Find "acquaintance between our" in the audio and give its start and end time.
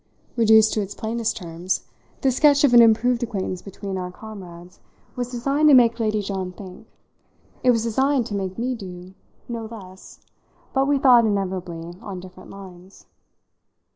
3.21-4.09